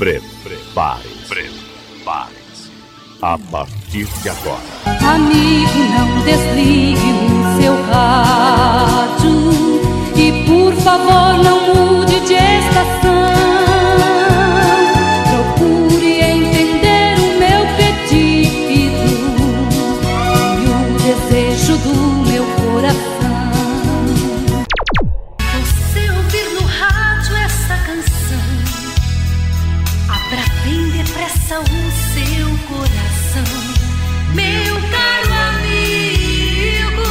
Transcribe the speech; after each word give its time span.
Prepare-se. 0.00 1.28
Prepare-se. 1.28 2.70
A 3.20 3.36
partir 3.36 4.06
de 4.22 4.30
agora. 4.30 4.62
Amigo, 5.12 5.78
não 5.94 6.24
desligue 6.24 7.12
o 7.12 7.60
seu 7.60 7.74
rádio. 7.92 9.52
E 10.16 10.32
por 10.46 10.72
favor, 10.82 11.44
não 11.44 11.60
mude 11.74 12.09
bem 31.10 31.20
depressa 31.20 31.60
o 31.60 31.64
seu 31.64 32.48
coração 32.68 33.44
Meu 34.34 34.74
caro 34.90 35.32
amigo. 35.48 37.08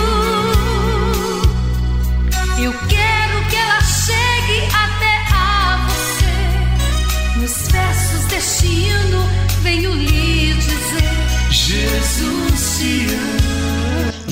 Eu 2.61 2.73
quero 2.87 3.45
que 3.49 3.55
ela 3.55 3.81
chegue 3.81 4.67
até 4.73 5.15
a 5.33 5.87
você. 5.87 7.39
Nos 7.39 7.71
versos 7.71 8.25
deste 8.25 8.67
hino 8.67 9.29
venho 9.61 9.93
lhe 9.93 10.53
dizer 10.53 11.51
Jesus 11.51 12.77
te 12.77 13.13
ama 13.13 13.38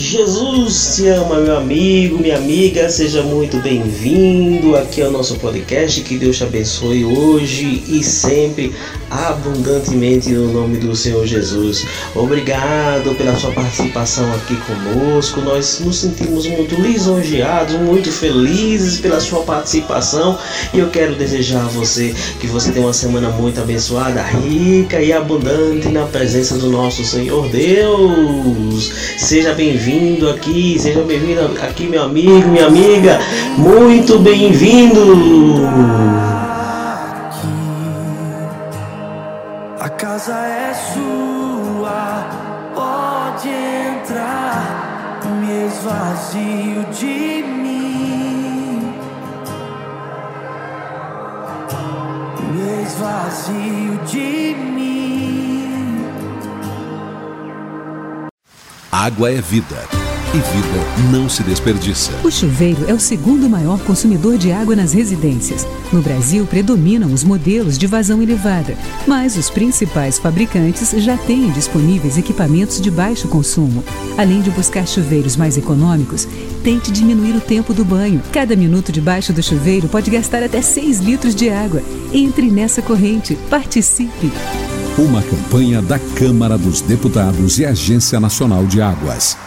Jesus 0.07 0.95
te 0.95 1.09
ama, 1.09 1.35
meu 1.41 1.57
amigo, 1.57 2.17
minha 2.17 2.37
amiga, 2.37 2.89
seja 2.89 3.21
muito 3.21 3.57
bem-vindo 3.57 4.73
aqui 4.77 5.01
ao 5.01 5.11
nosso 5.11 5.35
podcast. 5.35 5.99
Que 5.99 6.17
Deus 6.17 6.37
te 6.37 6.45
abençoe 6.45 7.03
hoje 7.03 7.83
e 7.89 8.01
sempre 8.01 8.73
abundantemente 9.09 10.29
no 10.29 10.53
nome 10.53 10.77
do 10.77 10.95
Senhor 10.95 11.27
Jesus. 11.27 11.85
Obrigado 12.15 13.15
pela 13.17 13.35
sua 13.35 13.51
participação 13.51 14.33
aqui 14.33 14.55
conosco. 14.55 15.41
Nós 15.41 15.81
nos 15.81 15.97
sentimos 15.97 16.47
muito 16.47 16.75
lisonjeados, 16.75 17.75
muito 17.75 18.09
felizes 18.09 19.01
pela 19.01 19.19
sua 19.19 19.41
participação 19.43 20.39
e 20.73 20.79
eu 20.79 20.89
quero 20.89 21.15
desejar 21.15 21.65
a 21.65 21.67
você 21.67 22.15
que 22.39 22.47
você 22.47 22.71
tenha 22.71 22.85
uma 22.85 22.93
semana 22.93 23.29
muito 23.29 23.59
abençoada, 23.59 24.23
rica 24.23 25.01
e 25.01 25.11
abundante 25.11 25.89
na 25.89 26.05
presença 26.05 26.57
do 26.57 26.69
nosso 26.69 27.03
Senhor 27.03 27.49
Deus. 27.49 28.89
Seja 29.17 29.53
bem-vindo 29.97 30.29
aqui, 30.29 30.77
seja 30.79 31.01
bem-vindo 31.01 31.41
aqui, 31.63 31.87
meu 31.87 32.03
amigo, 32.03 32.47
minha 32.49 32.67
amiga. 32.67 33.19
Muito 33.57 34.19
bem-vindo. 34.19 35.65
A 39.79 39.89
casa 39.89 40.35
é 40.35 40.73
sua, 40.93 42.29
pode 42.75 43.49
entrar, 43.49 45.19
me 45.41 45.65
esvazio 45.65 46.85
de 46.91 47.43
mim. 47.43 48.93
Me 52.53 52.83
esvazio 52.83 53.97
de 54.05 54.55
mim. 54.55 54.76
Água 58.99 59.31
é 59.31 59.39
vida. 59.39 59.87
E 60.33 60.37
vida 60.37 61.11
não 61.11 61.29
se 61.29 61.43
desperdiça. 61.43 62.11
O 62.23 62.31
chuveiro 62.31 62.83
é 62.89 62.93
o 62.95 62.99
segundo 62.99 63.47
maior 63.47 63.79
consumidor 63.81 64.39
de 64.39 64.51
água 64.51 64.75
nas 64.75 64.91
residências. 64.91 65.67
No 65.93 66.01
Brasil, 66.01 66.47
predominam 66.47 67.13
os 67.13 67.23
modelos 67.23 67.77
de 67.77 67.85
vazão 67.85 68.23
elevada, 68.23 68.75
mas 69.05 69.37
os 69.37 69.51
principais 69.51 70.17
fabricantes 70.17 70.89
já 70.97 71.15
têm 71.15 71.51
disponíveis 71.51 72.17
equipamentos 72.17 72.81
de 72.81 72.89
baixo 72.89 73.27
consumo. 73.27 73.83
Além 74.17 74.41
de 74.41 74.49
buscar 74.49 74.87
chuveiros 74.87 75.35
mais 75.35 75.59
econômicos, 75.59 76.27
tente 76.63 76.91
diminuir 76.91 77.35
o 77.35 77.41
tempo 77.41 77.75
do 77.75 77.85
banho. 77.85 78.23
Cada 78.33 78.55
minuto 78.55 78.91
debaixo 78.91 79.31
do 79.31 79.43
chuveiro 79.43 79.87
pode 79.87 80.09
gastar 80.09 80.41
até 80.41 80.59
6 80.59 81.01
litros 81.01 81.35
de 81.35 81.51
água. 81.51 81.83
Entre 82.11 82.49
nessa 82.49 82.81
corrente, 82.81 83.37
participe! 83.47 84.31
Uma 84.97 85.21
campanha 85.21 85.79
da 85.79 85.99
Câmara 85.99 86.57
dos 86.57 86.81
Deputados 86.81 87.59
e 87.59 87.65
Agência 87.67 88.19
Nacional 88.19 88.65
de 88.65 88.81
Águas. 88.81 89.37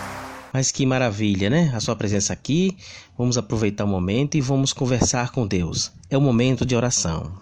Mas 0.52 0.70
que 0.70 0.86
maravilha, 0.86 1.50
né? 1.50 1.72
A 1.74 1.80
sua 1.80 1.96
presença 1.96 2.32
aqui. 2.32 2.76
Vamos 3.18 3.36
aproveitar 3.36 3.84
o 3.84 3.88
momento 3.88 4.36
e 4.36 4.40
vamos 4.40 4.72
conversar 4.72 5.32
com 5.32 5.44
Deus. 5.44 5.90
É 6.08 6.16
o 6.16 6.20
momento 6.20 6.64
de 6.64 6.76
oração. 6.76 7.32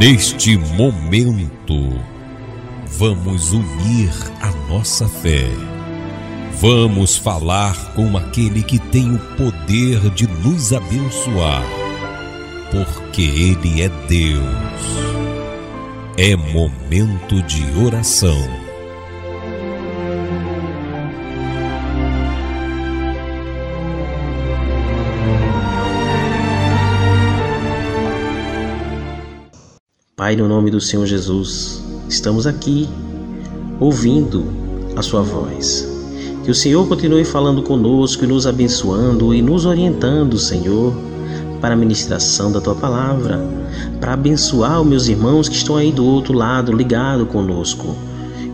Neste 0.00 0.56
momento, 0.56 1.96
vamos 2.86 3.52
unir 3.52 4.10
a 4.40 4.50
nossa 4.68 5.06
fé. 5.08 5.48
Vamos 6.60 7.16
falar 7.16 7.94
com 7.94 8.16
aquele 8.16 8.64
que 8.64 8.80
tem 8.80 9.14
o 9.14 9.18
poder 9.36 10.10
de 10.10 10.26
nos 10.26 10.72
abençoar, 10.72 11.62
porque 12.70 13.22
Ele 13.22 13.82
é 13.82 13.88
Deus. 14.08 14.44
É 16.16 16.36
momento 16.36 17.42
de 17.42 17.64
oração. 17.84 18.36
Pai, 30.16 30.36
no 30.36 30.46
nome 30.46 30.70
do 30.70 30.80
Senhor 30.80 31.06
Jesus, 31.06 31.82
estamos 32.08 32.46
aqui 32.46 32.86
ouvindo 33.80 34.44
a 34.94 35.02
Sua 35.02 35.22
voz. 35.22 35.88
Que 36.44 36.50
o 36.50 36.54
Senhor 36.54 36.86
continue 36.86 37.24
falando 37.24 37.62
conosco 37.62 38.24
e 38.24 38.26
nos 38.26 38.46
abençoando 38.46 39.34
e 39.34 39.40
nos 39.40 39.64
orientando, 39.64 40.38
Senhor, 40.38 40.94
para 41.60 41.74
a 41.74 41.76
ministração 41.76 42.50
da 42.50 42.60
Tua 42.60 42.74
palavra, 42.74 43.40
para 44.00 44.14
abençoar 44.14 44.80
os 44.80 44.86
meus 44.86 45.08
irmãos 45.08 45.48
que 45.48 45.56
estão 45.56 45.76
aí 45.76 45.92
do 45.92 46.04
outro 46.04 46.32
lado, 46.32 46.72
ligado 46.72 47.26
conosco. 47.26 47.94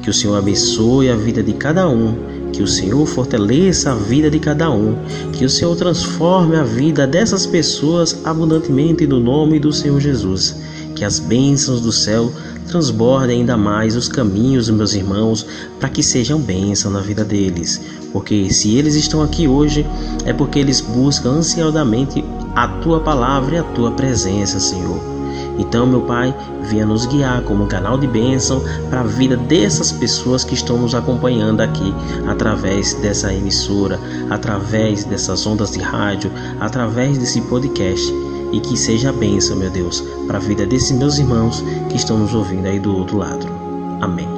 Que 0.02 0.10
o 0.10 0.14
Senhor 0.14 0.36
abençoe 0.36 1.10
a 1.10 1.16
vida 1.16 1.42
de 1.42 1.52
cada 1.52 1.88
um, 1.88 2.14
que 2.52 2.62
o 2.62 2.66
Senhor 2.66 3.04
fortaleça 3.06 3.92
a 3.92 3.94
vida 3.94 4.30
de 4.30 4.38
cada 4.38 4.70
um, 4.70 4.96
que 5.32 5.44
o 5.44 5.50
Senhor 5.50 5.74
transforme 5.76 6.56
a 6.56 6.62
vida 6.62 7.06
dessas 7.06 7.46
pessoas 7.46 8.20
abundantemente 8.24 9.06
no 9.06 9.18
nome 9.18 9.58
do 9.58 9.72
Senhor 9.72 10.00
Jesus 10.00 10.56
que 10.96 11.04
as 11.04 11.18
bênçãos 11.18 11.80
do 11.80 11.92
céu 11.92 12.32
transbordem 12.66 13.40
ainda 13.40 13.56
mais 13.56 13.94
os 13.94 14.08
caminhos 14.08 14.66
dos 14.66 14.76
meus 14.76 14.94
irmãos 14.94 15.46
para 15.78 15.90
que 15.90 16.02
sejam 16.02 16.40
bênção 16.40 16.90
na 16.90 17.00
vida 17.00 17.22
deles. 17.22 17.80
Porque 18.12 18.50
se 18.50 18.74
eles 18.74 18.94
estão 18.94 19.22
aqui 19.22 19.46
hoje, 19.46 19.86
é 20.24 20.32
porque 20.32 20.58
eles 20.58 20.80
buscam 20.80 21.32
ansiosamente 21.32 22.24
a 22.56 22.66
tua 22.66 23.00
palavra 23.00 23.56
e 23.56 23.58
a 23.58 23.62
tua 23.62 23.92
presença, 23.92 24.58
Senhor. 24.58 24.98
Então, 25.58 25.86
meu 25.86 26.02
Pai, 26.02 26.34
venha 26.62 26.84
nos 26.84 27.06
guiar 27.06 27.42
como 27.42 27.64
um 27.64 27.68
canal 27.68 27.96
de 27.96 28.06
bênção 28.06 28.62
para 28.90 29.00
a 29.00 29.04
vida 29.04 29.36
dessas 29.36 29.92
pessoas 29.92 30.44
que 30.44 30.54
estão 30.54 30.78
nos 30.78 30.94
acompanhando 30.94 31.60
aqui 31.60 31.94
através 32.26 32.94
dessa 32.94 33.32
emissora, 33.32 33.98
através 34.30 35.04
dessas 35.04 35.46
ondas 35.46 35.70
de 35.70 35.80
rádio, 35.80 36.30
através 36.60 37.18
desse 37.18 37.40
podcast 37.42 38.12
e 38.52 38.60
que 38.60 38.76
seja 38.76 39.10
a 39.10 39.12
bênção, 39.12 39.56
meu 39.56 39.70
Deus, 39.70 40.02
para 40.26 40.38
a 40.38 40.40
vida 40.40 40.66
desses 40.66 40.92
meus 40.92 41.18
irmãos 41.18 41.62
que 41.88 41.96
estão 41.96 42.18
nos 42.18 42.34
ouvindo 42.34 42.66
aí 42.66 42.78
do 42.78 42.96
outro 42.96 43.18
lado. 43.18 43.46
Amém. 44.00 44.35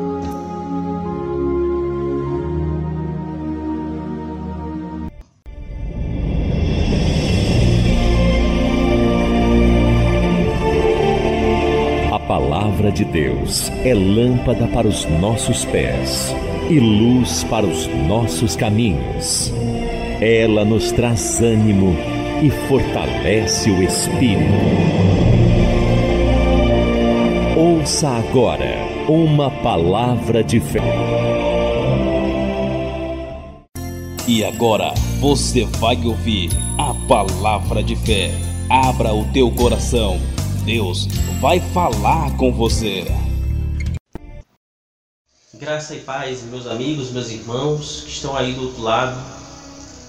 Palavra 12.78 12.92
de 12.92 13.04
Deus 13.04 13.72
é 13.84 13.92
lâmpada 13.92 14.68
para 14.68 14.86
os 14.86 15.04
nossos 15.20 15.64
pés 15.64 16.32
e 16.70 16.78
luz 16.78 17.42
para 17.44 17.66
os 17.66 17.88
nossos 18.06 18.54
caminhos. 18.54 19.52
Ela 20.20 20.64
nos 20.64 20.92
traz 20.92 21.42
ânimo 21.42 21.96
e 22.40 22.50
fortalece 22.68 23.68
o 23.70 23.82
espírito. 23.82 24.52
Ouça 27.56 28.08
agora 28.10 28.76
uma 29.08 29.50
palavra 29.50 30.44
de 30.44 30.60
fé. 30.60 30.80
E 34.28 34.44
agora 34.44 34.94
você 35.20 35.64
vai 35.64 35.96
ouvir 36.04 36.50
a 36.78 36.94
palavra 37.08 37.82
de 37.82 37.96
fé. 37.96 38.30
Abra 38.70 39.12
o 39.12 39.24
teu 39.32 39.50
coração. 39.50 40.37
Deus 40.68 41.06
vai 41.40 41.60
falar 41.72 42.36
com 42.36 42.52
você. 42.52 43.06
Graça 45.54 45.94
e 45.94 46.00
paz, 46.00 46.42
meus 46.42 46.66
amigos, 46.66 47.10
meus 47.10 47.30
irmãos 47.30 48.02
que 48.02 48.10
estão 48.10 48.36
aí 48.36 48.52
do 48.52 48.64
outro 48.64 48.82
lado 48.82 49.18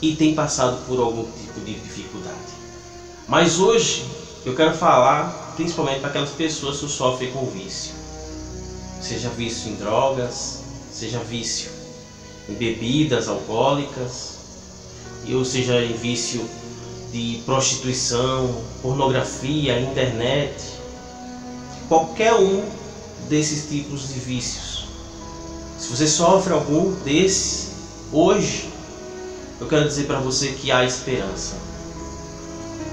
e 0.01 0.17
têm 0.17 0.35
passado 0.35 0.85
por 0.85 0.99
algum 0.99 1.23
tipo 1.31 1.61
de 1.61 1.75
dificuldade. 1.75 2.51
Mas 3.25 3.57
hoje 3.57 4.03
eu 4.45 4.53
quero 4.53 4.73
falar 4.73 5.53
principalmente 5.55 6.01
para 6.01 6.09
aquelas 6.09 6.31
pessoas 6.31 6.81
que 6.81 6.89
sofrem 6.89 7.31
com 7.31 7.45
vício. 7.45 7.93
Seja 8.99 9.29
vício 9.29 9.71
em 9.71 9.75
drogas, 9.75 10.61
seja 10.91 11.19
vício 11.19 11.71
em 12.49 12.53
bebidas 12.55 13.29
alcoólicas, 13.29 14.39
ou 15.31 15.45
seja 15.45 15.81
em 15.85 15.93
vício 15.93 16.45
de 17.11 17.41
prostituição, 17.45 18.63
pornografia, 18.81 19.79
internet, 19.79 20.53
qualquer 21.87 22.33
um 22.35 22.63
desses 23.27 23.67
tipos 23.69 24.07
de 24.09 24.19
vícios. 24.19 24.87
Se 25.77 25.89
você 25.89 26.07
sofre 26.07 26.53
algum 26.53 26.91
desses 27.03 27.69
hoje, 28.11 28.69
eu 29.59 29.67
quero 29.67 29.87
dizer 29.87 30.05
para 30.05 30.19
você 30.19 30.49
que 30.49 30.71
há 30.71 30.85
esperança. 30.85 31.55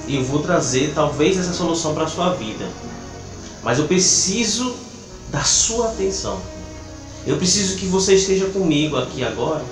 E 0.06 0.16
eu 0.16 0.24
vou 0.24 0.40
trazer 0.40 0.92
talvez 0.94 1.36
essa 1.36 1.52
solução 1.52 1.94
para 1.94 2.04
a 2.04 2.08
sua 2.08 2.34
vida. 2.34 2.68
Mas 3.62 3.78
eu 3.78 3.86
preciso 3.86 4.76
da 5.30 5.42
sua 5.42 5.88
atenção. 5.88 6.40
Eu 7.26 7.36
preciso 7.36 7.76
que 7.76 7.86
você 7.86 8.14
esteja 8.14 8.46
comigo 8.46 8.96
aqui 8.96 9.24
agora. 9.24 9.64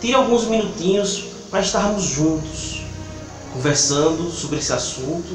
Tire 0.00 0.14
alguns 0.14 0.44
minutinhos 0.44 1.24
para 1.50 1.60
estarmos 1.60 2.04
juntos, 2.04 2.75
conversando 3.56 4.30
sobre 4.30 4.58
esse 4.58 4.72
assunto, 4.72 5.34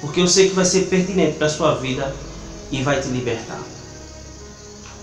porque 0.00 0.20
eu 0.20 0.26
sei 0.26 0.48
que 0.48 0.54
vai 0.54 0.64
ser 0.64 0.86
pertinente 0.86 1.38
para 1.38 1.46
a 1.46 1.50
sua 1.50 1.76
vida 1.76 2.14
e 2.72 2.82
vai 2.82 3.00
te 3.00 3.06
libertar. 3.08 3.62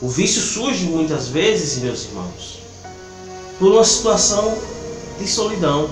O 0.02 0.10
vício 0.10 0.42
surge 0.42 0.86
muitas 0.86 1.30
vezes, 1.30 1.82
meus 1.82 2.04
irmãos, 2.06 2.60
por 3.58 3.72
uma 3.72 3.84
situação 3.84 4.58
de 5.18 5.28
solidão. 5.28 5.90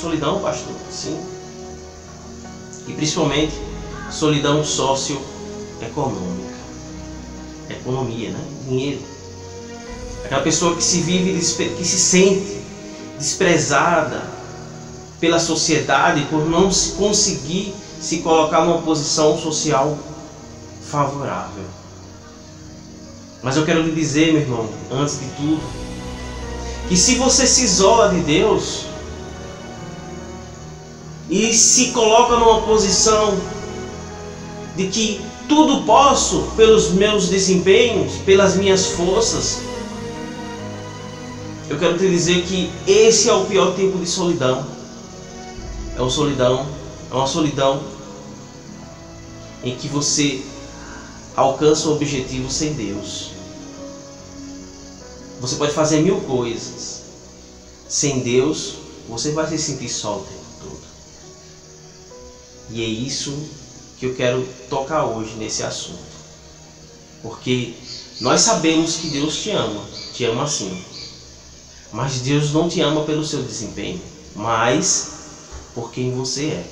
Solidão, 0.00 0.40
pastor? 0.40 0.74
Sim. 0.90 1.20
E 2.88 2.92
principalmente 2.92 3.54
solidão 4.10 4.64
socioeconômica. 4.64 6.56
Economia, 7.68 8.30
né? 8.30 8.40
Dinheiro. 8.66 9.02
Aquela 10.24 10.42
pessoa 10.42 10.74
que 10.74 10.82
se 10.82 11.00
vive, 11.00 11.38
que 11.38 11.84
se 11.84 11.98
sente 11.98 12.56
desprezada 13.18 14.35
pela 15.26 15.40
sociedade 15.40 16.24
por 16.30 16.48
não 16.48 16.70
conseguir 16.96 17.74
se 18.00 18.18
colocar 18.18 18.64
numa 18.64 18.78
posição 18.82 19.36
social 19.36 19.98
favorável. 20.88 21.64
Mas 23.42 23.56
eu 23.56 23.64
quero 23.64 23.82
lhe 23.82 23.90
dizer, 23.90 24.32
meu 24.32 24.42
irmão, 24.42 24.68
antes 24.88 25.18
de 25.18 25.26
tudo, 25.30 25.60
que 26.88 26.96
se 26.96 27.16
você 27.16 27.44
se 27.44 27.64
isola 27.64 28.10
de 28.10 28.20
Deus 28.20 28.82
e 31.28 31.52
se 31.52 31.88
coloca 31.88 32.36
numa 32.36 32.62
posição 32.62 33.36
de 34.76 34.86
que 34.86 35.20
tudo 35.48 35.84
posso 35.84 36.52
pelos 36.56 36.90
meus 36.90 37.28
desempenhos, 37.28 38.12
pelas 38.24 38.54
minhas 38.54 38.86
forças, 38.86 39.58
eu 41.68 41.76
quero 41.80 41.98
te 41.98 42.08
dizer 42.08 42.42
que 42.42 42.70
esse 42.86 43.28
é 43.28 43.34
o 43.34 43.44
pior 43.44 43.74
tipo 43.74 43.98
de 43.98 44.06
solidão. 44.06 44.75
É 45.96 46.00
uma 46.02 46.10
solidão, 46.10 46.68
é 47.10 47.14
uma 47.14 47.26
solidão 47.26 47.82
em 49.64 49.74
que 49.74 49.88
você 49.88 50.42
alcança 51.34 51.88
o 51.88 51.94
objetivo 51.94 52.50
sem 52.50 52.74
Deus. 52.74 53.30
Você 55.40 55.56
pode 55.56 55.72
fazer 55.72 56.00
mil 56.00 56.20
coisas. 56.20 57.00
Sem 57.88 58.20
Deus, 58.20 58.74
você 59.08 59.30
vai 59.30 59.48
se 59.48 59.58
sentir 59.58 59.88
só 59.88 60.16
o 60.16 60.20
tempo 60.20 60.44
todo. 60.60 60.82
E 62.70 62.82
é 62.82 62.84
isso 62.84 63.32
que 63.98 64.04
eu 64.04 64.14
quero 64.14 64.46
tocar 64.68 65.06
hoje 65.06 65.34
nesse 65.36 65.62
assunto. 65.62 65.96
Porque 67.22 67.72
nós 68.20 68.42
sabemos 68.42 68.96
que 68.96 69.08
Deus 69.08 69.36
te 69.36 69.50
ama, 69.50 69.82
te 70.12 70.24
ama 70.24 70.44
assim. 70.44 70.78
Mas 71.90 72.20
Deus 72.20 72.52
não 72.52 72.68
te 72.68 72.82
ama 72.82 73.02
pelo 73.04 73.24
seu 73.24 73.42
desempenho, 73.42 74.02
mas 74.34 75.15
por 75.76 75.92
quem 75.92 76.10
você 76.10 76.46
é. 76.46 76.66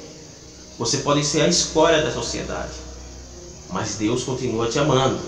Você 0.78 0.98
pode 0.98 1.22
ser 1.22 1.42
a 1.42 1.48
escória 1.48 2.02
da 2.02 2.10
sociedade, 2.10 2.72
mas 3.70 3.94
Deus 3.96 4.24
continua 4.24 4.66
te 4.66 4.78
amando. 4.78 5.20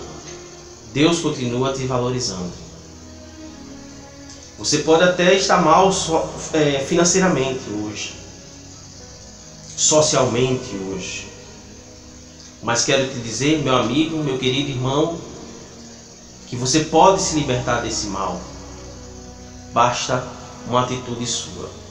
Deus 0.91 1.19
continua 1.19 1.71
te 1.71 1.85
valorizando. 1.85 2.51
Você 4.57 4.79
pode 4.79 5.03
até 5.03 5.35
estar 5.35 5.61
mal 5.61 5.91
é, 6.53 6.79
financeiramente 6.79 7.69
hoje, 7.69 8.13
socialmente 9.77 10.75
hoje. 10.89 11.27
Mas 12.63 12.83
quero 12.83 13.07
te 13.07 13.19
dizer, 13.19 13.61
meu 13.61 13.75
amigo, 13.75 14.17
meu 14.17 14.39
querido 14.39 14.71
irmão, 14.71 15.21
que 16.47 16.55
você 16.55 16.79
pode 16.85 17.21
se 17.21 17.35
libertar 17.35 17.81
desse 17.81 18.07
mal. 18.07 18.41
Basta 19.71 20.27
uma 20.67 20.81
atitude 20.81 21.27
sua. 21.27 21.86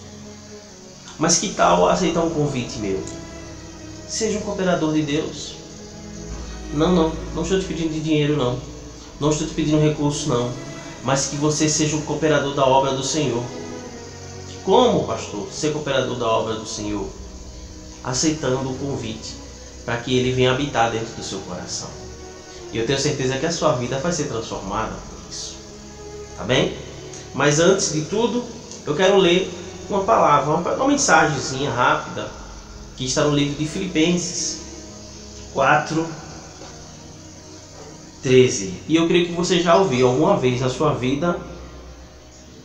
Mas 1.19 1.39
que 1.39 1.51
tal 1.51 1.89
aceitar 1.89 2.23
um 2.23 2.31
convite 2.31 2.79
meu? 2.79 3.03
Seja 4.09 4.39
um 4.39 4.43
cooperador 4.43 4.93
de 4.93 5.03
Deus. 5.03 5.55
Não, 6.75 6.95
não, 6.95 7.13
não 7.35 7.43
estou 7.43 7.59
te 7.59 7.67
pedindo 7.67 7.93
de 7.93 8.01
dinheiro, 8.01 8.37
não. 8.37 8.59
Não 9.21 9.31
estou 9.31 9.47
te 9.47 9.55
pedindo 9.55 9.81
recurso, 9.81 10.29
não 10.29 10.67
mas 11.07 11.27
que 11.27 11.37
você 11.37 11.69
seja 11.69 11.95
um 11.95 12.03
cooperador 12.03 12.53
da 12.53 12.67
obra 12.67 12.93
do 12.93 13.05
Senhor. 13.05 13.45
Como, 14.65 15.07
pastor, 15.07 15.47
ser 15.53 15.73
cooperador 15.73 16.17
da 16.17 16.27
obra 16.27 16.55
do 16.55 16.67
Senhor? 16.67 17.07
Aceitando 18.03 18.69
o 18.69 18.77
convite 18.77 19.37
para 19.85 19.99
que 19.99 20.19
ele 20.19 20.33
venha 20.33 20.51
habitar 20.51 20.91
dentro 20.91 21.15
do 21.15 21.23
seu 21.23 21.39
coração. 21.41 21.89
E 22.73 22.79
eu 22.79 22.85
tenho 22.85 22.99
certeza 22.99 23.39
que 23.39 23.47
a 23.47 23.53
sua 23.53 23.77
vida 23.77 24.01
vai 24.01 24.11
ser 24.11 24.25
transformada 24.25 24.97
por 25.09 25.31
isso. 25.31 25.55
Tá 26.37 26.43
bem? 26.43 26.77
Mas 27.33 27.61
antes 27.61 27.93
de 27.93 28.01
tudo, 28.07 28.45
eu 28.85 28.97
quero 28.97 29.17
ler 29.17 29.49
uma 29.89 30.05
palavra, 30.05 30.55
uma, 30.55 30.73
uma 30.75 30.89
mensagenzinha 30.89 31.71
rápida 31.71 32.29
que 32.97 33.05
está 33.05 33.25
no 33.25 33.35
livro 33.35 33.55
de 33.57 33.67
Filipenses 33.67 34.59
4, 35.53 36.07
13. 38.23 38.83
E 38.89 38.97
eu 38.97 39.07
creio 39.09 39.27
que 39.27 39.33
você 39.33 39.61
já 39.61 39.77
ouviu 39.77 40.09
alguma 40.09 40.37
vez 40.37 40.61
na 40.61 40.69
sua 40.69 40.95
vida 40.95 41.39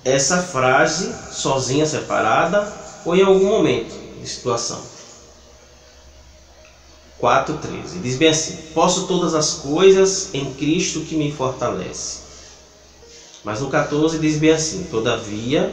essa 0.03 0.41
frase 0.41 1.13
sozinha, 1.31 1.85
separada, 1.85 2.71
ou 3.05 3.15
em 3.15 3.21
algum 3.21 3.47
momento 3.47 3.95
de 4.19 4.27
situação. 4.27 4.81
4,13 7.21 8.01
diz 8.01 8.15
bem 8.17 8.29
assim: 8.29 8.57
Posso 8.73 9.05
todas 9.05 9.35
as 9.35 9.53
coisas 9.53 10.33
em 10.33 10.51
Cristo 10.53 11.01
que 11.01 11.15
me 11.15 11.31
fortalece. 11.31 12.19
Mas 13.43 13.61
no 13.61 13.69
14 13.69 14.17
diz 14.17 14.37
bem 14.37 14.51
assim: 14.51 14.87
Todavia 14.89 15.71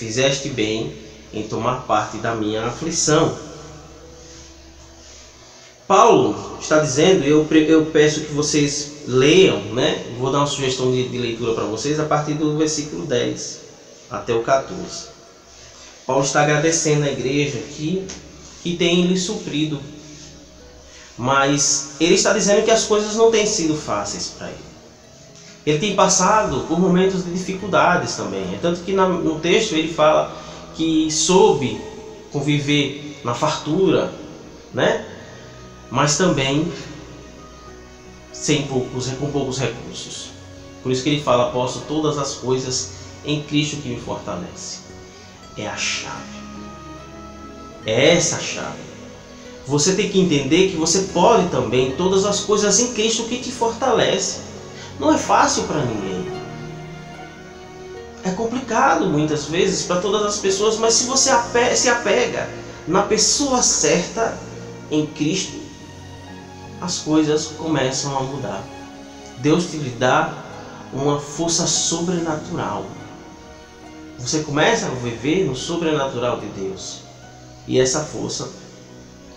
fizeste 0.00 0.48
bem 0.48 0.92
em 1.32 1.44
tomar 1.44 1.82
parte 1.86 2.18
da 2.18 2.34
minha 2.34 2.66
aflição 2.66 3.36
Paulo 5.90 6.36
está 6.60 6.78
dizendo, 6.78 7.24
eu, 7.24 7.44
eu 7.66 7.86
peço 7.86 8.20
que 8.20 8.32
vocês 8.32 8.92
leiam, 9.08 9.60
né? 9.74 10.00
Vou 10.20 10.30
dar 10.30 10.38
uma 10.38 10.46
sugestão 10.46 10.88
de, 10.92 11.08
de 11.08 11.18
leitura 11.18 11.52
para 11.52 11.64
vocês 11.64 11.98
a 11.98 12.04
partir 12.04 12.34
do 12.34 12.56
versículo 12.56 13.04
10 13.06 13.58
até 14.08 14.32
o 14.32 14.40
14. 14.40 15.06
Paulo 16.06 16.22
está 16.22 16.42
agradecendo 16.42 17.06
à 17.06 17.10
igreja 17.10 17.58
que, 17.74 18.06
que 18.62 18.76
tem 18.76 19.04
lhe 19.04 19.18
suprido, 19.18 19.80
mas 21.18 21.96
ele 21.98 22.14
está 22.14 22.32
dizendo 22.32 22.64
que 22.64 22.70
as 22.70 22.84
coisas 22.84 23.16
não 23.16 23.28
têm 23.28 23.44
sido 23.44 23.74
fáceis 23.74 24.28
para 24.28 24.46
ele. 24.46 24.69
Ele 25.66 25.78
tem 25.78 25.94
passado 25.94 26.64
por 26.66 26.80
momentos 26.80 27.24
de 27.24 27.30
dificuldades 27.30 28.16
também. 28.16 28.54
É 28.54 28.58
tanto 28.58 28.80
que 28.80 28.92
no 28.92 29.38
texto 29.40 29.74
ele 29.74 29.92
fala 29.92 30.34
que 30.74 31.10
soube 31.10 31.80
conviver 32.32 33.20
na 33.24 33.34
fartura, 33.34 34.12
né? 34.72 35.06
mas 35.90 36.16
também 36.16 36.70
sem 38.32 38.62
poucos, 38.62 39.06
com 39.08 39.30
poucos 39.30 39.58
recursos. 39.58 40.30
Por 40.82 40.92
isso 40.92 41.02
que 41.02 41.10
ele 41.10 41.22
fala: 41.22 41.50
posso 41.50 41.80
todas 41.80 42.16
as 42.16 42.34
coisas 42.34 42.88
em 43.24 43.42
Cristo 43.42 43.76
que 43.76 43.88
me 43.88 43.98
fortalece. 43.98 44.78
É 45.56 45.66
a 45.66 45.76
chave. 45.76 46.40
É 47.84 48.14
essa 48.14 48.36
a 48.36 48.40
chave. 48.40 48.78
Você 49.66 49.94
tem 49.94 50.08
que 50.08 50.18
entender 50.18 50.68
que 50.68 50.76
você 50.76 51.00
pode 51.00 51.48
também 51.50 51.92
todas 51.92 52.24
as 52.24 52.40
coisas 52.40 52.78
em 52.78 52.88
Cristo 52.88 53.24
que 53.24 53.36
te 53.36 53.50
fortalece. 53.50 54.49
Não 55.00 55.14
é 55.14 55.18
fácil 55.18 55.64
para 55.64 55.82
ninguém. 55.82 56.30
É 58.22 58.30
complicado 58.32 59.06
muitas 59.06 59.46
vezes 59.46 59.86
para 59.86 59.98
todas 59.98 60.22
as 60.26 60.36
pessoas, 60.36 60.76
mas 60.76 60.92
se 60.92 61.04
você 61.04 61.30
se 61.74 61.88
apega 61.88 62.50
na 62.86 63.02
pessoa 63.04 63.62
certa 63.62 64.36
em 64.90 65.06
Cristo, 65.06 65.58
as 66.82 66.98
coisas 66.98 67.46
começam 67.46 68.14
a 68.14 68.22
mudar. 68.22 68.62
Deus 69.38 69.70
te 69.70 69.78
dá 69.78 70.34
uma 70.92 71.18
força 71.18 71.66
sobrenatural. 71.66 72.84
Você 74.18 74.42
começa 74.42 74.86
a 74.86 74.90
viver 74.90 75.46
no 75.46 75.56
sobrenatural 75.56 76.40
de 76.40 76.46
Deus. 76.48 76.98
E 77.66 77.80
essa 77.80 78.00
força 78.00 78.50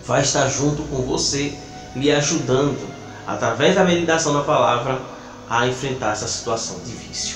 vai 0.05 0.23
estar 0.23 0.49
junto 0.49 0.83
com 0.83 1.03
você, 1.03 1.57
lhe 1.95 2.11
ajudando, 2.11 2.85
através 3.25 3.75
da 3.75 3.85
meditação 3.85 4.33
da 4.33 4.41
palavra, 4.41 5.12
a 5.55 5.67
enfrentar 5.67 6.13
essa 6.13 6.27
situação 6.27 6.79
difícil. 6.83 7.35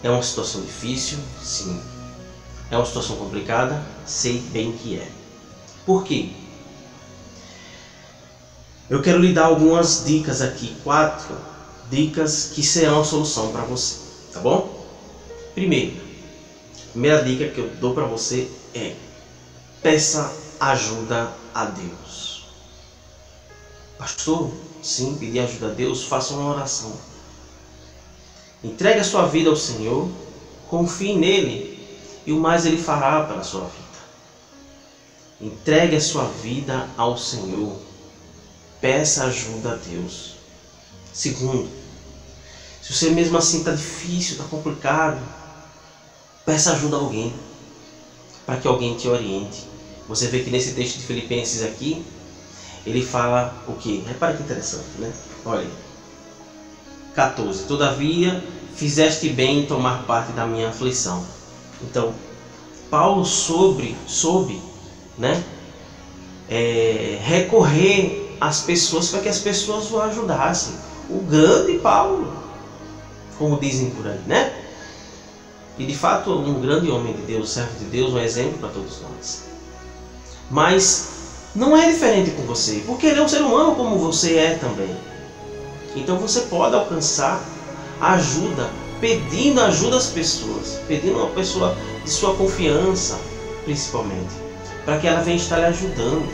É 0.00 0.08
uma 0.08 0.22
situação 0.22 0.60
difícil? 0.62 1.18
Sim. 1.42 1.82
É 2.70 2.76
uma 2.76 2.86
situação 2.86 3.16
complicada? 3.16 3.82
Sei 4.06 4.38
bem 4.38 4.70
que 4.70 4.96
é. 4.96 5.10
Por 5.84 6.04
quê? 6.04 6.28
Eu 8.88 9.02
quero 9.02 9.18
lhe 9.18 9.32
dar 9.32 9.46
algumas 9.46 10.04
dicas 10.04 10.40
aqui, 10.40 10.72
quatro 10.84 11.34
dicas 11.90 12.52
que 12.54 12.62
serão 12.62 13.00
a 13.00 13.04
solução 13.04 13.50
para 13.50 13.64
você, 13.64 13.96
tá 14.32 14.38
bom? 14.38 14.72
Primeiro, 15.52 15.96
primeira 16.92 17.24
dica 17.24 17.48
que 17.48 17.58
eu 17.58 17.68
dou 17.80 17.92
para 17.92 18.04
você 18.04 18.48
é 18.72 18.92
peça 19.82 20.32
ajuda 20.60 21.28
a 21.52 21.64
Deus. 21.64 22.09
Pastor, 24.00 24.50
sim, 24.82 25.18
pedir 25.20 25.40
ajuda 25.40 25.66
a 25.66 25.74
Deus, 25.74 26.04
faça 26.04 26.32
uma 26.32 26.54
oração. 26.54 26.90
Entregue 28.64 29.00
a 29.00 29.04
sua 29.04 29.26
vida 29.26 29.50
ao 29.50 29.56
Senhor, 29.56 30.08
confie 30.70 31.14
nele 31.14 31.78
e 32.24 32.32
o 32.32 32.40
mais 32.40 32.64
ele 32.64 32.82
fará 32.82 33.26
pela 33.26 33.44
sua 33.44 33.60
vida. 33.60 33.98
Entregue 35.38 35.96
a 35.96 36.00
sua 36.00 36.24
vida 36.24 36.88
ao 36.96 37.18
Senhor. 37.18 37.76
Peça 38.80 39.24
ajuda 39.24 39.72
a 39.72 39.74
Deus. 39.74 40.30
Segundo, 41.12 41.68
se 42.80 42.94
você 42.94 43.10
mesmo 43.10 43.36
assim 43.36 43.58
está 43.58 43.72
difícil, 43.72 44.32
está 44.32 44.44
complicado, 44.44 45.22
peça 46.46 46.72
ajuda 46.72 46.96
a 46.96 47.00
alguém, 47.00 47.34
para 48.46 48.56
que 48.56 48.66
alguém 48.66 48.96
te 48.96 49.08
oriente. 49.08 49.62
Você 50.08 50.26
vê 50.26 50.42
que 50.42 50.50
nesse 50.50 50.72
texto 50.72 50.96
de 50.96 51.04
Filipenses 51.04 51.62
aqui, 51.62 52.02
ele 52.86 53.04
fala 53.04 53.54
o 53.68 53.72
que? 53.74 54.04
Repare 54.06 54.36
que 54.36 54.42
interessante, 54.42 54.86
né? 54.98 55.12
Olha, 55.44 55.68
14. 57.14 57.64
Todavia, 57.64 58.42
fizeste 58.74 59.28
bem 59.28 59.60
em 59.60 59.66
tomar 59.66 60.04
parte 60.04 60.32
da 60.32 60.46
minha 60.46 60.68
aflição. 60.68 61.22
Então, 61.82 62.14
Paulo 62.90 63.24
sobre, 63.24 63.94
soube, 64.06 64.60
né? 65.18 65.42
É, 66.48 67.18
recorrer 67.22 68.36
às 68.40 68.60
pessoas 68.62 69.08
para 69.08 69.20
que 69.20 69.28
as 69.28 69.38
pessoas 69.38 69.90
o 69.90 70.00
ajudassem. 70.00 70.74
O 71.08 71.20
grande 71.20 71.78
Paulo, 71.78 72.32
como 73.38 73.58
dizem 73.60 73.90
por 73.90 74.06
aí, 74.06 74.20
né? 74.26 74.52
E 75.78 75.84
de 75.86 75.94
fato, 75.94 76.32
um 76.32 76.60
grande 76.60 76.90
homem 76.90 77.12
de 77.12 77.22
Deus, 77.22 77.50
servo 77.50 77.78
de 77.78 77.84
Deus, 77.86 78.12
um 78.12 78.18
exemplo 78.18 78.58
para 78.58 78.68
todos 78.70 79.00
nós. 79.00 79.42
Mas 80.50 81.19
não 81.54 81.76
é 81.76 81.90
diferente 81.90 82.30
com 82.30 82.42
você, 82.42 82.82
porque 82.86 83.06
ele 83.06 83.20
é 83.20 83.22
um 83.22 83.28
ser 83.28 83.42
humano 83.42 83.74
como 83.74 83.98
você 83.98 84.36
é 84.36 84.54
também. 84.54 84.94
Então 85.96 86.18
você 86.18 86.42
pode 86.42 86.74
alcançar 86.74 87.42
ajuda, 88.00 88.70
pedindo 89.00 89.60
ajuda 89.60 89.96
às 89.96 90.06
pessoas, 90.06 90.80
pedindo 90.86 91.18
uma 91.18 91.30
pessoa 91.30 91.76
de 92.04 92.10
sua 92.10 92.34
confiança, 92.36 93.18
principalmente, 93.64 94.34
para 94.84 94.98
que 94.98 95.06
ela 95.06 95.22
venha 95.22 95.36
estar 95.36 95.58
lhe 95.58 95.66
ajudando 95.66 96.28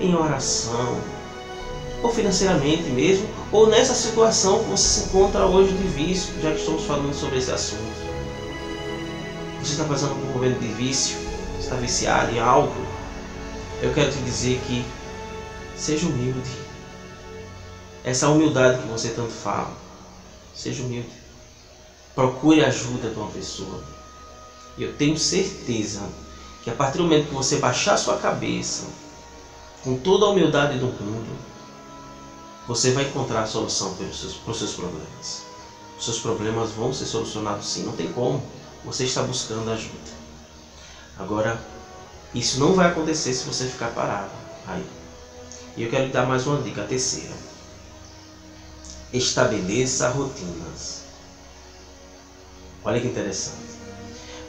em 0.00 0.14
oração, 0.14 0.96
ou 2.02 2.10
financeiramente 2.10 2.84
mesmo, 2.90 3.28
ou 3.52 3.66
nessa 3.68 3.94
situação 3.94 4.64
que 4.64 4.70
você 4.70 5.00
se 5.00 5.06
encontra 5.06 5.46
hoje 5.46 5.72
de 5.72 5.88
vício, 5.88 6.34
já 6.42 6.50
que 6.50 6.58
estamos 6.58 6.84
falando 6.84 7.14
sobre 7.14 7.38
esse 7.38 7.50
assunto. 7.50 8.04
Você 9.62 9.72
está 9.72 9.84
passando 9.84 10.14
por 10.14 10.28
um 10.28 10.32
momento 10.32 10.58
de 10.60 10.68
vício, 10.68 11.16
está 11.58 11.76
viciado 11.76 12.34
em 12.34 12.38
algo, 12.38 12.74
eu 13.82 13.92
quero 13.92 14.12
te 14.12 14.18
dizer 14.18 14.60
que 14.66 14.84
seja 15.76 16.06
humilde. 16.06 16.50
Essa 18.04 18.28
humildade 18.28 18.82
que 18.82 18.88
você 18.88 19.10
tanto 19.10 19.32
fala, 19.32 19.72
seja 20.54 20.82
humilde. 20.82 21.12
Procure 22.14 22.64
ajuda 22.64 23.10
de 23.10 23.18
uma 23.18 23.30
pessoa. 23.30 23.82
E 24.76 24.82
eu 24.82 24.92
tenho 24.94 25.18
certeza 25.18 26.08
que 26.62 26.70
a 26.70 26.74
partir 26.74 26.98
do 26.98 27.04
momento 27.04 27.28
que 27.28 27.34
você 27.34 27.58
baixar 27.58 27.96
sua 27.96 28.16
cabeça, 28.18 28.84
com 29.82 29.96
toda 29.96 30.26
a 30.26 30.30
humildade 30.30 30.78
do 30.78 30.86
mundo, 30.86 31.36
você 32.66 32.92
vai 32.92 33.04
encontrar 33.04 33.42
a 33.42 33.46
solução 33.46 33.94
para 33.94 34.06
os 34.06 34.18
seus, 34.18 34.34
para 34.34 34.50
os 34.50 34.58
seus 34.58 34.72
problemas. 34.72 35.42
Os 35.98 36.04
seus 36.04 36.18
problemas 36.18 36.70
vão 36.70 36.92
ser 36.92 37.04
solucionados 37.04 37.66
sim, 37.66 37.84
não 37.84 37.92
tem 37.92 38.10
como. 38.12 38.42
Você 38.84 39.04
está 39.04 39.22
buscando 39.22 39.70
ajuda. 39.70 40.24
Agora, 41.18 41.60
isso 42.34 42.58
não 42.58 42.74
vai 42.74 42.88
acontecer 42.88 43.32
se 43.32 43.44
você 43.44 43.64
ficar 43.66 43.88
parado. 43.90 44.30
Aí. 44.66 44.84
E 45.76 45.84
eu 45.84 45.90
quero 45.90 46.12
dar 46.12 46.26
mais 46.26 46.46
uma 46.46 46.60
dica, 46.62 46.82
a 46.82 46.86
terceira. 46.86 47.34
Estabeleça 49.12 50.08
rotinas. 50.08 51.04
Olha 52.84 53.00
que 53.00 53.06
interessante. 53.06 53.56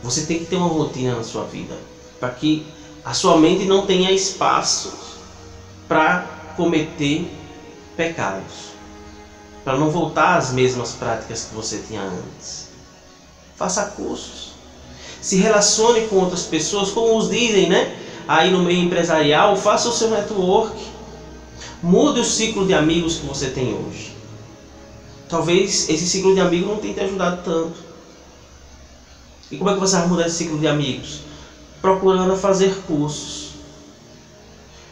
Você 0.01 0.25
tem 0.25 0.39
que 0.39 0.45
ter 0.45 0.55
uma 0.55 0.67
rotina 0.67 1.15
na 1.15 1.23
sua 1.23 1.43
vida 1.45 1.77
para 2.19 2.31
que 2.31 2.65
a 3.03 3.13
sua 3.13 3.37
mente 3.37 3.65
não 3.65 3.85
tenha 3.85 4.11
espaço 4.11 4.91
para 5.87 6.25
cometer 6.57 7.31
pecados, 7.95 8.71
para 9.63 9.77
não 9.77 9.91
voltar 9.91 10.37
às 10.37 10.51
mesmas 10.51 10.93
práticas 10.93 11.43
que 11.43 11.55
você 11.55 11.79
tinha 11.87 12.01
antes. 12.01 12.67
Faça 13.55 13.85
cursos 13.85 14.54
se 15.25 15.37
relacione 15.37 16.01
com 16.07 16.17
outras 16.17 16.43
pessoas, 16.43 16.91
como 16.91 17.17
os 17.17 17.31
dizem, 17.31 17.67
né? 17.67 17.97
Aí 18.27 18.51
no 18.51 18.61
meio 18.61 18.83
empresarial, 18.83 19.57
faça 19.57 19.89
o 19.89 19.91
seu 19.91 20.11
network. 20.11 20.79
Mude 21.81 22.19
o 22.19 22.23
ciclo 22.23 22.67
de 22.67 22.75
amigos 22.75 23.15
que 23.15 23.25
você 23.25 23.49
tem 23.49 23.73
hoje. 23.73 24.13
Talvez 25.27 25.89
esse 25.89 26.05
ciclo 26.05 26.35
de 26.35 26.41
amigos 26.41 26.67
não 26.67 26.77
tenha 26.77 26.93
te 26.93 26.99
ajudado 26.99 27.41
tanto. 27.43 27.73
E 29.49 29.57
como 29.57 29.71
é 29.71 29.73
que 29.73 29.79
você 29.79 29.97
vai 29.97 30.07
mudar 30.07 30.27
esse 30.27 30.35
ciclo 30.35 30.59
de 30.59 30.67
amigos? 30.67 31.21
Procurando 31.81 32.35
fazer 32.35 32.75
cursos. 32.85 33.47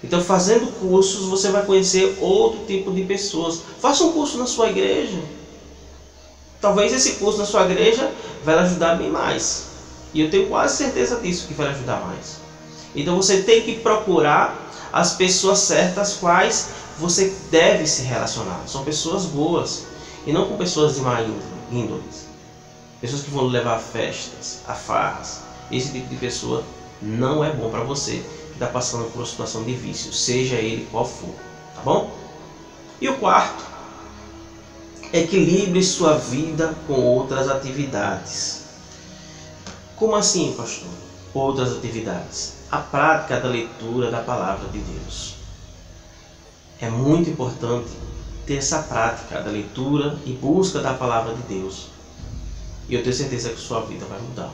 Então, 0.03 0.19
fazendo 0.19 0.65
cursos, 0.79 1.27
você 1.27 1.51
vai 1.51 1.63
conhecer 1.63 2.17
outro 2.19 2.65
tipo 2.65 2.91
de 2.91 3.03
pessoas. 3.03 3.61
Faça 3.79 4.03
um 4.03 4.11
curso 4.11 4.39
na 4.39 4.47
sua 4.47 4.69
igreja. 4.69 5.19
Talvez 6.59 6.91
esse 6.91 7.13
curso 7.13 7.37
na 7.37 7.45
sua 7.45 7.65
igreja 7.65 8.11
vai 8.43 8.55
ajudar 8.55 8.95
bem 8.95 9.11
mais. 9.11 9.73
E 10.13 10.22
eu 10.22 10.29
tenho 10.29 10.48
quase 10.48 10.77
certeza 10.77 11.20
disso 11.20 11.48
que 11.48 11.53
vai 11.53 11.70
ajudar 11.70 12.01
mais. 12.05 12.38
Então 12.96 13.15
você 13.15 13.41
tem 13.41 13.62
que 13.63 13.79
procurar 13.79 14.58
as 14.91 15.13
pessoas 15.13 15.60
certas 15.60 16.13
quais 16.13 16.67
você 17.00 17.34
deve 17.50 17.88
se 17.88 18.03
relacionar. 18.03 18.62
São 18.67 18.84
pessoas 18.84 19.25
boas 19.25 19.84
e 20.27 20.32
não 20.32 20.48
com 20.48 20.58
pessoas 20.58 20.96
de 20.96 21.01
má 21.01 21.20
índole. 21.72 22.03
Pessoas 23.01 23.24
que 23.24 23.32
vão 23.32 23.48
levar 23.48 23.75
a 23.75 23.79
festas, 23.79 24.60
a 24.67 24.74
farras. 24.74 25.39
Esse 25.72 25.91
tipo 25.91 26.08
de 26.08 26.15
pessoa 26.15 26.63
não 27.01 27.43
é 27.43 27.51
bom 27.51 27.70
para 27.70 27.84
você 27.84 28.24
que 28.50 28.53
está 28.53 28.67
passando 28.67 29.12
por 29.12 29.20
uma 29.20 29.25
situação 29.25 29.63
de 29.63 29.74
vício, 29.74 30.13
seja 30.13 30.55
ele 30.55 30.88
qual 30.91 31.05
for. 31.05 31.34
Tá 31.75 31.82
bom? 31.82 32.12
E 33.01 33.10
o 33.10 33.17
quarto, 33.17 33.63
equilibre 35.12 35.84
sua 35.84 36.17
vida 36.17 36.74
com 36.88 36.93
outras 36.93 37.50
atividades. 37.50 38.62
Como 40.03 40.17
assim, 40.17 40.53
pastor? 40.57 40.89
Outras 41.33 41.77
atividades. 41.77 42.55
A 42.69 42.79
prática 42.79 43.39
da 43.39 43.48
leitura 43.48 44.12
da 44.12 44.19
palavra 44.19 44.67
de 44.67 44.79
Deus. 44.79 45.36
É 46.81 46.89
muito 46.89 47.29
importante 47.29 47.88
ter 48.45 48.55
essa 48.55 48.79
prática 48.79 49.39
da 49.39 49.50
leitura 49.50 50.19
e 50.25 50.33
busca 50.33 50.81
da 50.81 50.93
palavra 50.93 51.33
de 51.33 51.43
Deus. 51.43 51.88
E 52.89 52.95
eu 52.95 53.01
tenho 53.01 53.15
certeza 53.15 53.51
que 53.51 53.62
sua 53.62 53.79
vida 53.86 54.05
vai 54.07 54.19
mudar. 54.19 54.51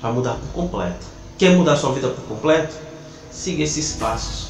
Vai 0.00 0.12
mudar 0.12 0.36
por 0.36 0.48
completo. 0.52 1.04
Quer 1.36 1.54
mudar 1.54 1.76
sua 1.76 1.92
vida 1.92 2.08
por 2.08 2.24
completo? 2.24 2.74
Siga 3.30 3.64
esses 3.64 3.96
passos, 3.96 4.48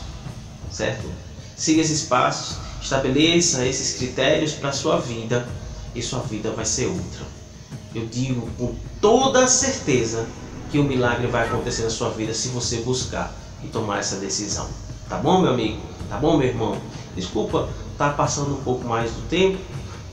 certo? 0.71 1.11
Siga 1.57 1.83
esses 1.83 2.03
passos, 2.03 2.57
estabeleça 2.81 3.67
esses 3.67 3.99
critérios 3.99 4.53
para 4.53 4.71
sua 4.71 5.01
vida 5.01 5.45
e 5.93 6.01
sua 6.01 6.21
vida 6.21 6.53
vai 6.53 6.65
ser 6.65 6.87
outra 6.87 7.42
eu 7.95 8.07
digo 8.07 8.49
com 8.59 8.75
toda 9.01 9.47
certeza 9.47 10.27
que 10.71 10.79
o 10.79 10.85
milagre 10.85 11.27
vai 11.27 11.47
acontecer 11.47 11.83
na 11.83 11.91
sua 11.91 12.11
vida 12.11 12.33
se 12.33 12.49
você 12.49 12.79
buscar 12.79 13.33
e 13.63 13.69
tomar 13.69 13.99
essa 13.99 14.17
decisão. 14.17 14.69
Tá 15.09 15.19
bom, 15.19 15.41
meu 15.41 15.53
amigo? 15.53 15.79
Tá 16.09 16.17
bom, 16.17 16.37
meu 16.37 16.49
irmão? 16.49 16.77
Desculpa 17.15 17.69
estar 17.93 18.11
tá 18.11 18.15
passando 18.15 18.55
um 18.55 18.63
pouco 18.63 18.87
mais 18.87 19.11
do 19.11 19.29
tempo, 19.29 19.59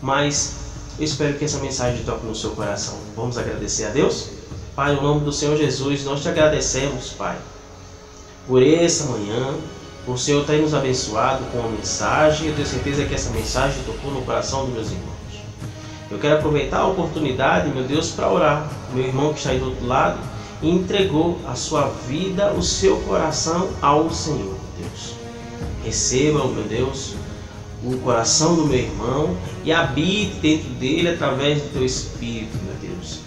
mas 0.02 0.56
eu 0.98 1.06
espero 1.06 1.38
que 1.38 1.46
essa 1.46 1.60
mensagem 1.60 2.04
toque 2.04 2.26
no 2.26 2.36
seu 2.36 2.52
coração. 2.52 2.96
Vamos 3.16 3.38
agradecer 3.38 3.86
a 3.86 3.90
Deus? 3.90 4.28
Pai, 4.76 4.96
no 4.96 5.02
nome 5.02 5.22
do 5.26 5.32
Senhor 5.32 5.58
Jesus, 5.58 6.04
nós 6.04 6.22
te 6.22 6.28
agradecemos, 6.28 7.10
Pai, 7.12 7.38
por 8.48 8.62
essa 8.62 9.06
manhã. 9.06 9.56
O 10.08 10.18
Senhor 10.18 10.46
tem 10.46 10.62
nos 10.62 10.74
abençoado 10.74 11.44
com 11.52 11.60
uma 11.60 11.70
mensagem. 11.70 12.48
Eu 12.48 12.56
tenho 12.56 12.68
certeza 12.68 13.06
que 13.06 13.14
essa 13.14 13.30
mensagem 13.30 13.82
tocou 13.84 14.12
no 14.12 14.22
coração 14.24 14.66
dos 14.66 14.74
meus 14.74 14.88
irmãos. 14.88 15.19
Eu 16.12 16.18
quero 16.18 16.38
aproveitar 16.38 16.80
a 16.80 16.88
oportunidade, 16.88 17.70
meu 17.70 17.84
Deus, 17.84 18.10
para 18.12 18.32
orar. 18.32 18.70
Meu 18.94 19.06
irmão 19.06 19.32
que 19.32 19.40
está 19.40 19.52
aí 19.52 19.60
do 19.60 19.66
outro 19.66 19.86
lado, 19.86 20.20
entregou 20.62 21.40
a 21.48 21.56
sua 21.56 21.88
vida, 22.08 22.52
o 22.54 22.64
seu 22.64 22.98
coração 23.02 23.70
ao 23.82 24.10
Senhor, 24.10 24.56
Deus. 24.78 25.14
Receba, 25.84 26.46
meu 26.48 26.64
Deus, 26.64 27.16
o 27.84 27.96
coração 28.00 28.56
do 28.56 28.66
meu 28.66 28.80
irmão 28.80 29.38
e 29.64 29.72
habite 29.72 30.36
dentro 30.42 30.70
dele 30.72 31.10
através 31.10 31.62
do 31.62 31.70
teu 31.70 31.86
Espírito, 31.86 32.58
meu 32.64 32.74
Deus. 32.82 33.20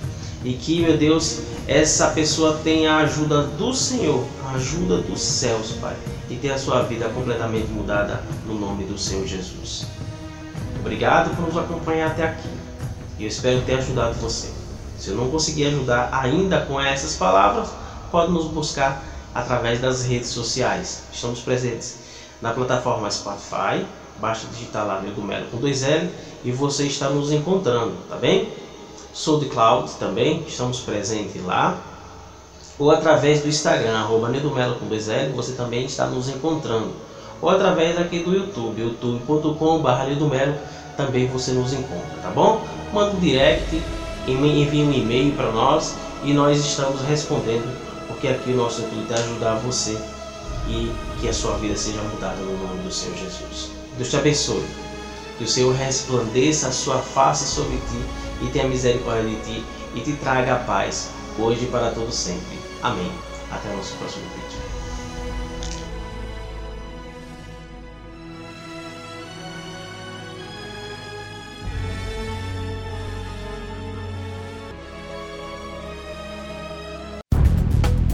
E 0.44 0.54
que, 0.54 0.82
meu 0.82 0.96
Deus, 0.96 1.40
essa 1.68 2.08
pessoa 2.08 2.60
tenha 2.64 2.94
a 2.94 2.98
ajuda 2.98 3.44
do 3.44 3.72
Senhor, 3.72 4.24
a 4.46 4.56
ajuda 4.56 4.98
dos 4.98 5.22
céus, 5.22 5.72
Pai, 5.80 5.94
e 6.28 6.34
tenha 6.34 6.54
a 6.54 6.58
sua 6.58 6.82
vida 6.82 7.08
completamente 7.08 7.68
mudada 7.68 8.22
no 8.46 8.58
nome 8.58 8.84
do 8.84 8.98
Senhor 8.98 9.26
Jesus. 9.26 9.86
Obrigado 10.80 11.34
por 11.36 11.46
nos 11.46 11.56
acompanhar 11.56 12.10
até 12.10 12.24
aqui. 12.24 12.61
Eu 13.18 13.28
espero 13.28 13.62
ter 13.62 13.74
ajudado 13.74 14.14
você. 14.14 14.48
Se 14.98 15.10
eu 15.10 15.16
não 15.16 15.30
conseguir 15.30 15.66
ajudar 15.66 16.10
ainda 16.12 16.60
com 16.60 16.80
essas 16.80 17.16
palavras, 17.16 17.68
pode 18.10 18.32
nos 18.32 18.46
buscar 18.46 19.02
através 19.34 19.80
das 19.80 20.04
redes 20.04 20.28
sociais. 20.28 21.02
Estamos 21.12 21.40
presentes 21.40 21.96
na 22.40 22.52
plataforma 22.52 23.10
Spotify, 23.10 23.86
basta 24.20 24.46
digitar 24.48 24.86
lá 24.86 25.00
Nildo 25.00 25.22
Melo 25.22 25.46
com 25.50 25.58
dois 25.58 25.82
L 25.82 26.10
e 26.44 26.50
você 26.50 26.86
está 26.86 27.08
nos 27.08 27.32
encontrando, 27.32 27.94
tá 28.08 28.16
bem? 28.16 28.48
Sou 29.12 29.38
de 29.38 29.46
Cloud 29.46 29.90
também, 29.98 30.44
estamos 30.46 30.80
presentes 30.80 31.42
lá. 31.44 31.78
Ou 32.78 32.90
através 32.90 33.42
do 33.42 33.48
Instagram, 33.48 33.96
arroba 33.96 34.28
Melo 34.28 34.76
com 34.76 34.86
dois 34.86 35.08
L, 35.08 35.32
você 35.32 35.52
também 35.52 35.84
está 35.84 36.06
nos 36.06 36.28
encontrando. 36.28 36.92
Ou 37.40 37.50
através 37.50 37.98
aqui 37.98 38.20
do 38.20 38.32
YouTube, 38.32 38.80
youtube.com.br 38.80 39.86
também 40.96 41.26
você 41.26 41.52
nos 41.52 41.72
encontra, 41.72 42.18
tá 42.22 42.30
bom? 42.30 42.62
Manda 42.92 43.16
um 43.16 43.20
direct, 43.20 43.82
envie 44.28 44.82
um 44.82 44.92
e-mail 44.92 45.32
para 45.32 45.50
nós 45.50 45.94
e 46.24 46.34
nós 46.34 46.58
estamos 46.58 47.00
respondendo, 47.02 47.74
porque 48.06 48.28
aqui 48.28 48.50
o 48.50 48.56
nosso 48.56 48.82
intuito 48.82 49.12
é 49.12 49.18
ajudar 49.18 49.54
você 49.56 49.98
e 50.68 50.92
que 51.20 51.28
a 51.28 51.32
sua 51.32 51.56
vida 51.56 51.76
seja 51.76 52.02
mudada 52.02 52.36
no 52.36 52.56
nome 52.58 52.82
do 52.82 52.92
Senhor 52.92 53.16
Jesus. 53.16 53.70
Deus 53.96 54.10
te 54.10 54.16
abençoe. 54.16 54.64
Que 55.38 55.44
o 55.44 55.48
Senhor 55.48 55.74
resplandeça 55.74 56.68
a 56.68 56.72
sua 56.72 56.98
face 56.98 57.46
sobre 57.46 57.76
ti 57.76 58.04
e 58.42 58.46
tenha 58.48 58.68
misericórdia 58.68 59.24
de 59.24 59.36
ti 59.36 59.64
e 59.94 60.00
te 60.00 60.12
traga 60.12 60.54
a 60.54 60.58
paz, 60.58 61.08
hoje 61.38 61.64
e 61.64 61.68
para 61.68 61.90
todo 61.90 62.12
sempre. 62.12 62.58
Amém. 62.82 63.10
Até 63.50 63.68
o 63.70 63.76
nosso 63.76 63.94
próximo 63.96 64.24
vídeo. 64.34 64.61